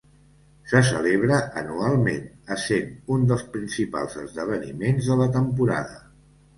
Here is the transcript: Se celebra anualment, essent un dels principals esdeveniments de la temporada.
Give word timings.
Se 0.69 0.79
celebra 0.87 1.37
anualment, 1.63 2.25
essent 2.57 2.91
un 3.19 3.29
dels 3.35 3.47
principals 3.59 4.19
esdeveniments 4.27 5.15
de 5.15 5.23
la 5.25 5.33
temporada. 5.41 6.07